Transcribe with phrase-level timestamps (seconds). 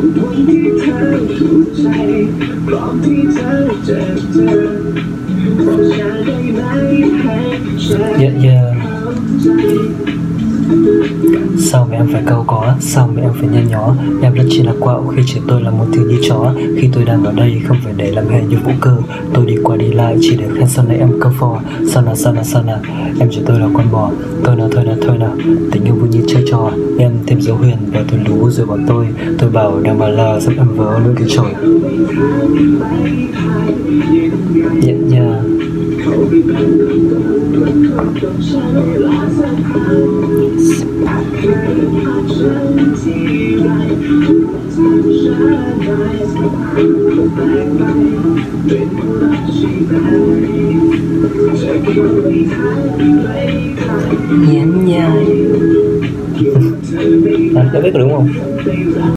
[0.00, 1.00] วันที่เธอ
[1.36, 1.86] ถูกใจ
[2.66, 3.52] พร้อมที่เธอ
[3.88, 4.00] จะ
[4.32, 4.52] เจอ
[5.66, 6.60] บอกฉันได้ไหม
[7.20, 7.36] ให้
[7.84, 8.79] ฉัน เยอะๆ
[11.72, 13.94] Sao mà em phải cau có, sao mà em phải nhăn nhó?
[14.22, 16.54] Em rất chỉ là quạo khi chỉ tôi là một thứ như chó.
[16.76, 18.96] Khi tôi đang ở đây không phải để làm hề như vũ cơ.
[19.34, 21.60] Tôi đi qua đi lại chỉ để khen sau này em cơ phò.
[21.86, 22.78] Sao nào sao nào sao nào?
[23.20, 24.10] Em chỉ tôi là con bò.
[24.44, 25.36] Thôi nào thôi nào thôi nào.
[25.72, 26.70] Tình yêu vui như chơi trò.
[26.98, 29.06] Em thêm dấu huyền và tôi lú rồi bỏ tôi.
[29.38, 31.50] Tôi bảo đang bà là giúp em vớ nỗi cái chổi.
[34.82, 35.44] Yeah yeah
[43.00, 43.16] Nhắn
[54.86, 55.26] nhai
[57.54, 58.28] anh Đã biết rồi đúng không?